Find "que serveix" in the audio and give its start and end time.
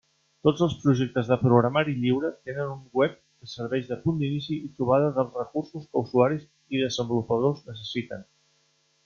3.19-3.85